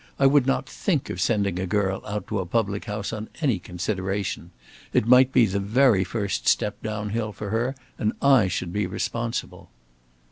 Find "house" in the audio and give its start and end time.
2.85-3.13